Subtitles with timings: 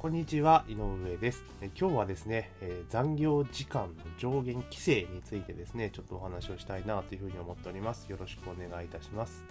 [0.00, 1.44] こんにちは、井上です。
[1.78, 8.10] 今日はですね、え残業時間の上限規制についてですね、ちょっとお話をしたいなというふうに思っております。
[8.10, 9.44] よろしくお願いいたします。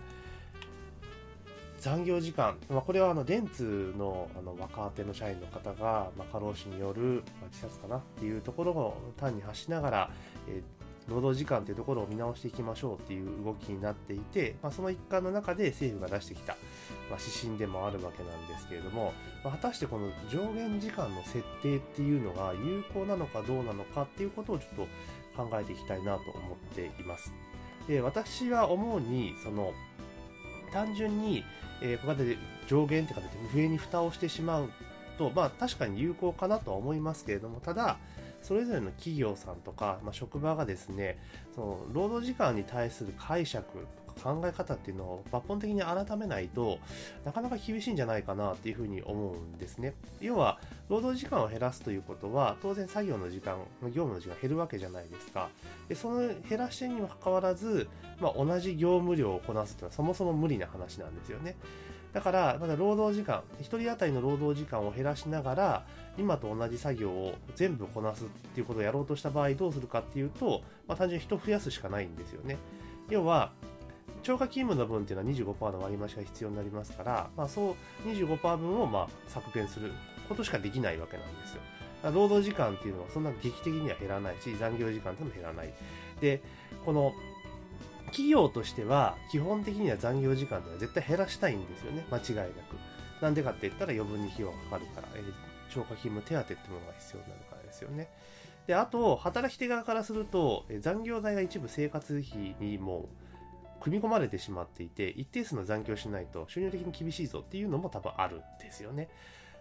[1.79, 10.09] 残業時間、ま、これはあの電通のあの若手の社員の方が、ま、過労死による、ま自殺かなっていうところを単に発しながら、
[11.09, 16.53] 労働時間というところを見直していきましょうっていう動きになっていて、まあ、その一環の中で政府が出してきた、
[17.09, 19.13] まあ、指針でもあるわけなんですけれども、
[19.43, 24.87] まあ果たしてこの上限時間の設定っていうのが有効なのかどうなのかっていうことをちょっ
[25.35, 27.33] と考えていきたいなと思っています。
[27.87, 29.73] で私は思うにその
[30.71, 31.43] 単純に、
[31.81, 32.37] えーここで
[32.67, 34.69] 上限って形で上に蓋をしてしまう
[35.17, 37.97] と、まあ確かに有効かなとは思いますけれども、ただ、
[38.41, 41.19] それぞれの企業さんとか、まあ、職場がですね、
[41.55, 43.65] その労働時間に対する解釈
[44.19, 46.79] 考え方っていうのを抜本的に改めないと
[47.23, 49.93] なかなか厳しいんじゃないかなっていうふうに思うんですね。
[50.19, 50.59] 要は、
[50.89, 55.49] 労働時間を減らすということは、当然作業の時間、業務の時間減るわけじゃないですか。
[55.87, 57.87] で、その減らしてにもかかわらず、
[58.19, 61.55] まあ、同じ業務量をこなすというのはそもそも無理な話なんですよね。
[62.13, 65.85] だから、まだ労働時間、1人当たりの労働時間を減らしながら、
[66.17, 72.57] 今と同じ作業を全部こなすっていうことをやろうとした場合どうするかっていうと、まあ、単純に人を増やすしかないんですよね。
[73.09, 73.51] 要は、
[74.23, 79.91] 超過勤務の分っていうのは25%の割増が必要になりますから、まあ、そう25%分をまあ削減する
[80.27, 81.61] ことしかできないわけなんですよ。
[82.03, 85.73] 労働時間っていうのはそんな劇的には減らないし、残業時間っていうのも減らない。
[86.21, 86.41] で、
[86.85, 87.13] この
[88.09, 92.05] 企業としては基本的には残業時間っていうのは絶対減らしたいんですよね。
[92.11, 92.77] 間違いなく。
[93.21, 98.09] なんでかって言ったら余分に費用がかかるから、えー超過勤務手当ってものが必要になるからですよね。
[98.67, 103.07] で、あと、働き手側からすると、え残業代が一部生活費にも
[103.79, 109.09] 組み込まれてしまっていて、一定数の残業しないと収入的に厳しいぞっていうのも多分あるんですよね。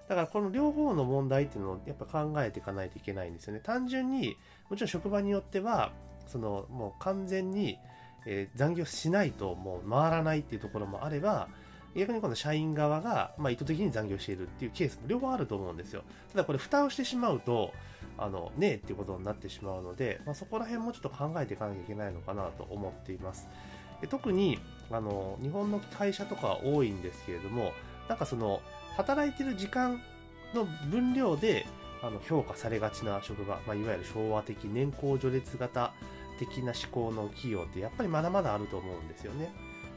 [0.09, 3.61] だからこの両方の問題っていうのをやっぱ考えていかないといけないんですよね。
[3.63, 4.37] 単純に、
[4.69, 5.93] もちろん職場によっては、
[6.27, 7.79] そのもう完全に、
[8.27, 11.49] えー残業しないともう回らないっていうところもあれば、
[11.95, 16.03] 逆に今度社員側が、まあ、意図的に残業しているっていうケースも両方あると思うんですよ。
[16.33, 17.73] ただこれ蓋をしてしまうと、
[18.17, 23.49] あの、ねえっていうことになってしまうので、まあ、そこら辺もちょっと考えていかなきゃいけないのかなと思っています。
[24.11, 24.59] 特に、
[24.91, 27.73] あの、日本の会社とか多いんですけれども、
[28.09, 28.61] なんかその、
[28.97, 30.01] 働いてる時間
[30.55, 31.67] の分量で、
[32.03, 35.93] あの、評価されがちな職場、まあ、いわゆる昭和的年功序列型
[36.39, 39.53] 的な思考の企業ってやっぱりまだまだあると思うんですよね。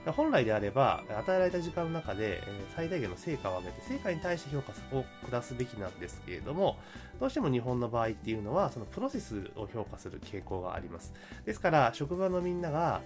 [0.07, 2.41] 本来であれば、与えられた時間の中で、
[2.75, 6.79] 最大限の成果を上げて、成果に対して評価を下すべきなんですけれども、
[7.19, 11.13] どうしても日本の場合っていうのは、そのプロセスを評価する傾向があります。
[11.45, 13.01] ですから、職場のみんなが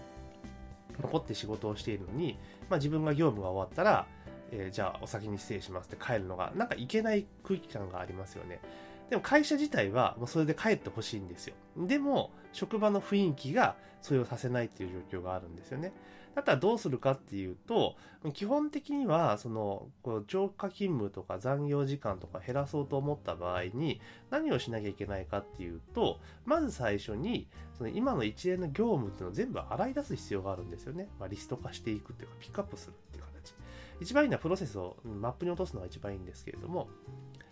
[1.02, 4.08] 残って仕事をしているのに、まあ、自分が業務が終わったら、
[4.52, 8.62] えーじゃあお先に失礼しますって帰るのが、なんかいけない空気感がありますよね。
[9.10, 11.56] でも会社自体はもうそれで帰ってほしいんですよ。
[11.78, 15.94] でも、職場の雰囲気がそれをさせないっていう状況があるんですよね。
[16.36, 17.96] だったらどうするかっていうと、
[18.34, 24.02] 基本的には、その、こう超過勤務とか残業時間とか減らそうと思った場合に、
[24.32, 31.08] 何をしなきゃいけないかっていうと、まず最初に、その今の一連の業務っていうのを全部洗い出す必要があるんですよね。
[31.20, 33.56] まあ、リスト化していくっていうか、ピックアップするっていう形。
[34.02, 36.90] 一番いいのはプロセスをマップに落とすのが一番いいんですけれども、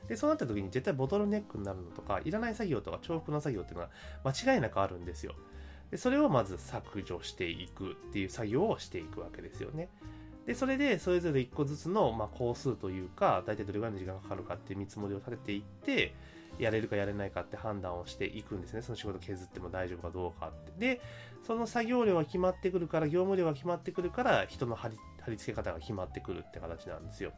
[0.07, 3.89] で、そうなった時に絶対ボトルネックになるのとか、いらない作業とか重複な作業っていうのは
[4.23, 5.33] 間違いなくあるんですよ。
[5.91, 9.89] で、それをまず削除していくっていう作業をしていくわけですよね。
[10.45, 16.15] で、それでそれぞれ1個ずつの、まあ、工数というか、大体どれぐらいの時間がかかるかっていう見積もりを立てていって、
[16.59, 18.81] やれるかやれないかって判断をしていくんですね。
[18.81, 20.71] その仕事削っても大丈夫かどうかって。
[20.95, 21.01] で、
[21.45, 27.33] その作業量が決まってくるから、業務量が決まってくるから、人の貼り付け方が決まってくるって形なんですよ。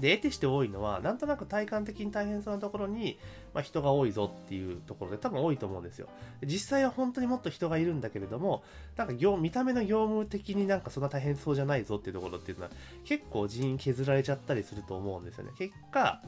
[0.00, 3.18] で、得てして多いのは、なんとなく体感的に大変そうなところに、
[3.54, 6.08] まあ、人が多いぞっていうところで多分多いと思うんですよ。
[6.42, 8.62] 実際は本当にもっと人がいるんだけれども、
[8.96, 12.70] なんか業見た目の業務的になんかそんな大変そうじゃないぞっていうところっていうのは、
[13.04, 15.52] 結構人員削られちゃったりすると思うんですよね。
[15.58, 16.22] 結果、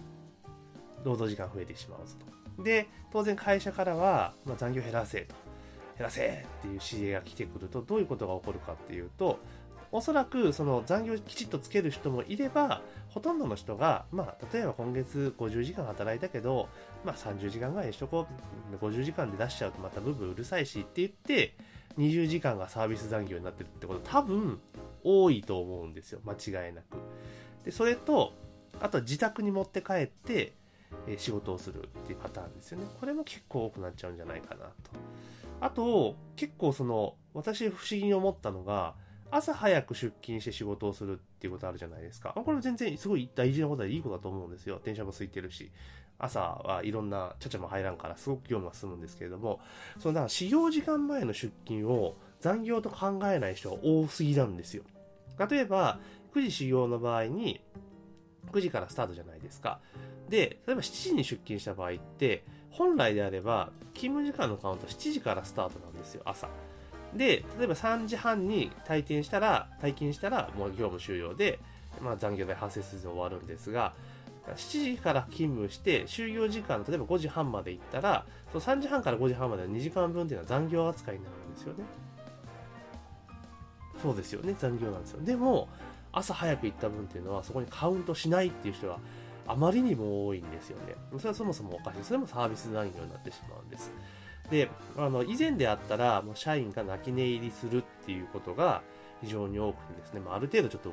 [1.05, 2.17] 労働時間増えてしまうぞ
[2.57, 2.63] と。
[2.63, 5.35] で、当然会社からは、まあ、残業減らせと。
[5.97, 9.39] 減らせっていう指示が来てくると、どういうことが起こるかっていうと、
[9.95, 16.69] おそらくその残業きちっとつける人もいれば、ほとんどの人が、まあ、例えば今月50時間働いたけど、
[17.05, 18.27] まあ、30時間ぐらいにしとこ
[18.73, 21.55] う、50時間で出しちゃうとまたブーブーうるさいしって言って、
[21.97, 24.59] 20時間がサービス残業になってるってこと多分
[25.05, 26.97] 多いと思うんですよ、間違いなく。
[27.65, 28.33] で、それと、
[28.81, 30.55] あとは自宅に持って帰って、
[31.07, 32.87] え仕事をするっていうパターンですよね。
[32.99, 34.73] これも結構多くなっちゃうんじゃないかなと。
[35.61, 38.97] あと、結構その、私不思議に思ったのが、
[39.31, 42.33] 朝早く出勤して仕事をするっていうことあるじゃないですか。
[42.35, 44.81] これ全然すごい大事なことでいいことだと思うんですよ。
[44.85, 45.71] 電車も空いてるし。
[46.19, 49.61] 朝はいろんなちゃちゃも入らんからすごく業務が進むんですけれども、
[49.99, 54.85] そのだから始業時間前の出勤を残業と考えない人が多すぎなんですよ。
[55.51, 55.99] 例えば、
[56.35, 57.61] 9時始業の場合に、
[58.53, 59.81] 9時からスタートじゃないですか。
[60.29, 66.49] で、例えば7時に出勤した場合って、本来であれば、勤務時間のカウント7時からスタートなんですよ、朝。
[67.17, 71.59] で、例えば3時半に退店したら、退勤したらもう業務終了で、
[72.01, 73.95] まあ、残業代発生せず終わるんですが、
[74.47, 81.85] 7時から勤務して、就業時間、例えば5時半まで行ったら、その3時半から5時半までの2時間分っていうのは残業扱いになるんですよね。
[84.03, 85.21] そうですよね、残業なんですよ。
[85.23, 85.69] でも、
[86.13, 88.99] 朝早く行った分っていうのは、そこにカウントしないっていう人が
[89.47, 90.95] あまりにも多いんですよね。
[91.17, 92.05] それはそもそもおかしい。
[92.05, 93.91] それもサービス残業になってしまうんです。
[94.51, 98.83] で、あの、以前であったら、もう社員が泣き寝入りするっていうことが
[99.23, 100.93] 非常に多くてですね、まあ、ある程度ちょっと、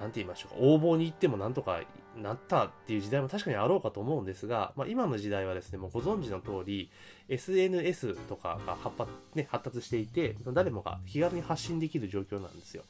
[0.00, 1.80] なんて言いましょうか、応募に行ってもなんとか
[2.16, 6.90] なったっていう時代も確かにあろうかと思うんですが、まあ、今の時代はですね、もうご存知の通り、
[7.28, 12.84] SNS とかが発達,、ね、発達していて、誰もが気軽に発信できる状況なんですよ。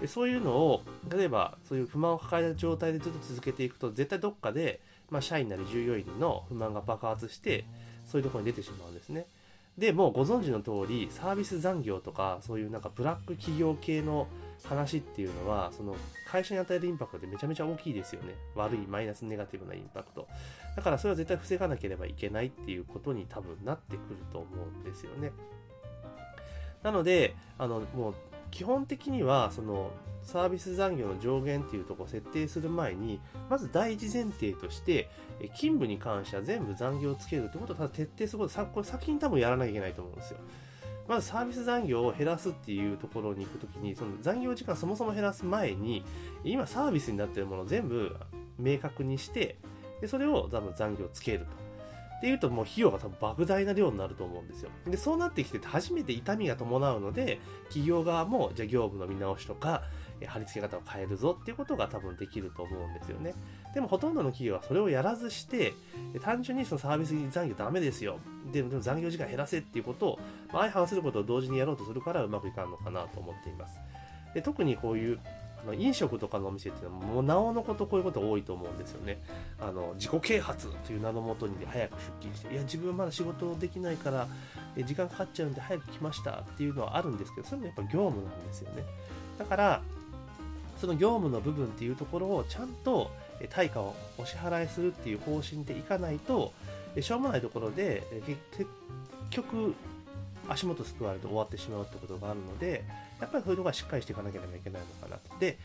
[0.00, 0.82] でそういうのを、
[1.14, 4.80] 例えばそういう不満を抱えた状態でずっと続けていくと、絶対どっかで、
[5.10, 7.64] まあ、社員なり従業員の不満が爆発して、
[8.04, 9.26] そういうところに出てしまうんですね。
[9.78, 14.28] で、もうご存知の通り、サービス残業とか、そういうなんかブラック企業系の
[14.64, 15.96] 話っていうのは、その
[16.30, 18.34] 会社に与えるインパクトってめちゃめちゃ大きいですよね。
[18.54, 20.28] 悪い、マイナスネガティブなインパクト。
[20.76, 25.32] だからそれは絶対防がなければいけないっていうことに多分なってくると思うんですよね。
[26.82, 28.14] なので、あの、もう
[28.52, 29.90] 基本的には、その、
[30.22, 33.20] サービス残業の上限っていうところを設定する前に、
[33.50, 35.10] まず第一前提として、
[35.56, 40.38] 勤務に関しては全部残業をつけるってことをただ徹底することこれ先に多分やらなきゃいけないと思うんですよ。
[41.08, 46.04] まずサービス残業を減らすっていうところに行くときに、その残業時間そもそも減らす前に、
[46.44, 48.16] 今サービスになっているものを全部
[48.58, 49.56] 明確にして、
[50.00, 51.71] でそれを多分残業をつけると。
[52.22, 54.70] っていうともう費用が多分莫大な量になると思うんですよ。
[54.86, 59.82] で、そうなってきて初めて痛みが伴うので、企業側もじゃあ業務の見直しとか、
[60.24, 63.34] 貼り付け方を変えるぞっていうことが多分できると思うんですよね。
[63.74, 65.74] でもほとんどの企業はそれをやらずして、
[66.20, 68.20] 単純にそのサービス残業ダメですよ。
[68.52, 70.20] でも残業時間減らせっていうことを、
[70.52, 73.80] 相反することを同時にやろうとするからうまくいかんのかなと思っています。
[74.32, 75.18] で特にこういう
[75.62, 79.22] あの飲食とかのお店っていうのはもうなおのことこういうこと多いと思うんですよね。
[79.60, 81.96] あの自己啓発という名のもとに早く出
[82.28, 84.26] 勤して、いや自分まだ仕事できないから
[84.76, 88.82] 時間かかっちゃうんで早く来ましたっていうのはあるんですけど、それもやっぱ業務なんですよね。
[89.38, 89.82] だから、
[90.80, 93.10] その業務の部分っていうところをちゃんと
[93.50, 96.52] 対価をお支払いするっていう方針でいかないと、
[97.00, 98.66] しょうもないところで結
[99.30, 99.74] 局
[100.48, 102.84] 足元すくわれて終わってしまうってことがあるので、
[103.22, 105.38] やっぱりそういうところはしっかりしていかなければいけないのかなと。
[105.38, 105.56] で、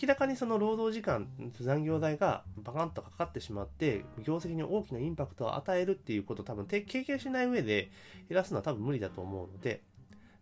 [0.00, 1.28] 明らかにその労働時間、
[1.60, 7.90] 残業代がバカンとかかってしまって、業績に大きなインパクトを与えるっていうことを多分経験しない上で
[8.30, 9.82] 減らすのは多分無理だと思うので、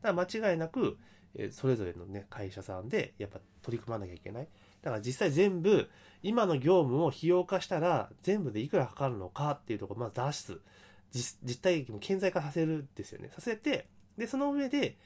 [0.01, 0.97] だから間違いなく、
[1.51, 4.49] それぞれのね、会社さんでやっぱ取り組まなきゃいけない。
[4.83, 5.89] だから実際全部、
[6.23, 10.61] 今の業務を費用化したら全部でいくらかかるのかっていうところをまず出。
[11.43, 13.31] 実体験を顕在化させるんですよね。
[13.35, 14.97] させて、で、その上で、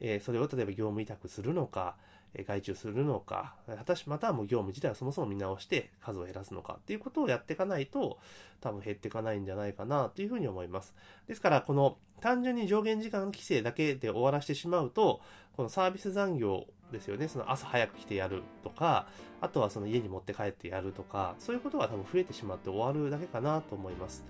[0.00, 1.96] え、それを例えば業務委託するのか、
[2.34, 8.18] え外注するのか、果たし、またはもう業務自体をそもそも見直して数を減らすのかっていうことをやっていかないと、
[8.60, 10.94] 多分減っていかないんじゃないかなというふうに思います。
[11.26, 15.20] ですから、この単純に上限時間規制だけで終わらせてしまうと、
[15.56, 19.06] このサービス残業ですよね、その朝早く来てやるとか、
[19.40, 24.24] あとはその家に持って帰ってやるとか、そういうことが多分増えてしまって終わるだけかなと思います。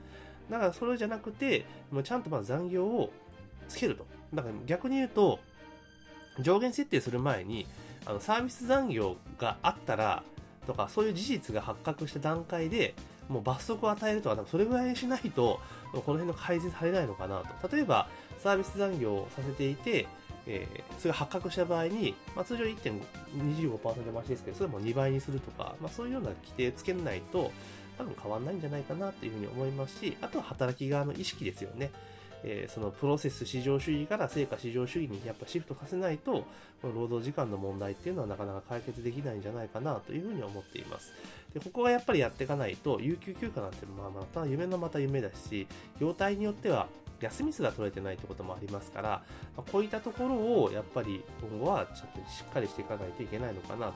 [0.50, 3.10] だからそれじゃなくて、もうちゃんとまず残業を
[3.68, 4.06] つけると。
[4.32, 5.40] だから逆に言うと、
[6.40, 7.66] 上限設定する前に、
[8.04, 10.22] あのサービス残業があったら、
[10.66, 12.94] とか、そういう事実が発覚した段階で、
[13.28, 15.60] もう罰則を与えるとか、それぐらいにしないと、
[15.92, 17.74] この辺の改善されないのかなと。
[17.74, 20.06] 例えば、サービス残業をさせていて、
[20.46, 27.50] えー、それが発覚した場合に、まあ、通常1.25%増しですけど、それも2倍にするとか、まあ、そういうような規定つけないと、
[27.98, 31.90] 多分変わんないんじゃないかなっていうふうに思いますし、あとは働き側の意識ですよね。
[32.44, 36.44] えー、そのプロセス至上主義から成果至上主義にやっぱシフトさせないと、
[36.82, 41.12] 労働時間の問題っていうのはなかなか解決できないんじゃないかなというふうに思っています。
[41.54, 45.66] で、ここがやっぱりやっていかないと、有給休暇なんてまあまた夢のまた夢だし、
[46.00, 46.88] 業態によっては
[47.20, 49.08] 休みすら取れてないってこともありますから、
[49.56, 53.94] まあ、こういったところをやっぱり今後はちょっとしっかりしていかないといけないのかなと。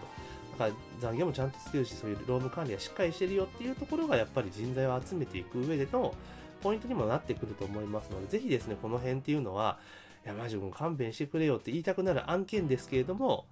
[0.59, 0.71] だから
[1.01, 6.15] 残業もちゃんとつけるし、そういう労務管理はしっかりしてるよっていうところがやっぱり人材を集めていく上での
[6.63, 9.79] ポイントにもなってくると思いますので、ぜひですね、この辺っていうのは、
[10.25, 13.47] いや、マジ君勘弁してくれよって言いたくなる案件ですけれども、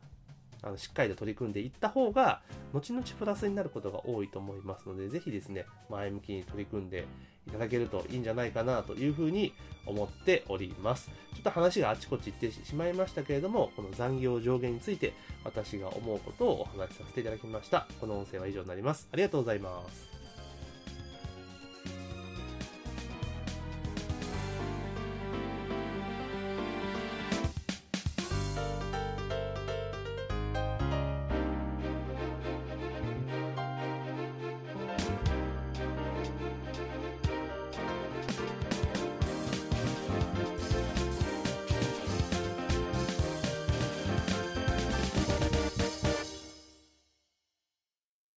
[0.61, 7.07] あのしっかりと取り組んでいった方が、後々プラスになることが多いと思いますので、ぜひですね、前向きに取り組んで
[7.47, 9.55] いただけるといいんじゃないかなというふうに
[9.87, 11.11] 思っております。
[11.35, 17.87] ちょっと話があちこち行ってしまいましたけれども、この残業上限について私が思うことをお話しさせていただきました。
[18.01, 19.09] この音声は以上になります。
[19.13, 20.18] ありがとうございます。